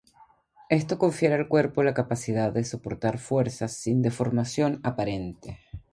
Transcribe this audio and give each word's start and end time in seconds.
Esto 0.69 0.97
confiere 0.97 1.35
al 1.35 1.47
cuerpo 1.47 1.83
la 1.83 1.93
capacidad 1.93 2.51
de 2.51 2.63
soportar 2.63 3.19
fuerzas 3.19 3.73
sin 3.73 4.01
deformación 4.01 4.79
aparente. 4.83 5.59